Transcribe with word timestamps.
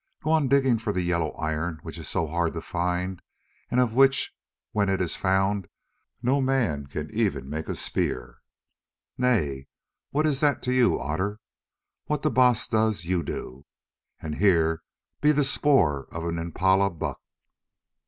Go 0.23 0.31
on 0.31 0.47
digging 0.47 0.79
for 0.79 0.91
the 0.91 1.03
yellow 1.03 1.29
iron 1.33 1.77
which 1.83 1.99
is 1.99 2.09
so 2.09 2.25
hard 2.25 2.53
to 2.53 2.61
find, 2.61 3.21
and 3.69 3.79
of 3.79 3.93
which, 3.93 4.33
when 4.71 4.89
it 4.89 4.99
is 4.99 5.15
found, 5.15 5.67
no 6.23 6.41
man 6.41 6.87
can 6.87 7.13
even 7.13 7.47
make 7.47 7.67
a 7.69 7.75
spear? 7.75 8.39
Nay, 9.15 9.67
what 10.09 10.25
is 10.25 10.39
that 10.39 10.63
to 10.63 10.73
you, 10.73 10.99
Otter? 10.99 11.39
What 12.05 12.23
the 12.23 12.31
Baas 12.31 12.67
does 12.67 13.05
you 13.05 13.21
do—and 13.21 14.37
here 14.37 14.81
be 15.21 15.31
the 15.31 15.43
spoor 15.43 16.07
of 16.09 16.25
an 16.25 16.39
impala 16.39 16.89
buck." 16.89 17.21